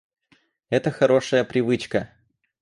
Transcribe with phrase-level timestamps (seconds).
[0.71, 2.09] Это хорошая привычка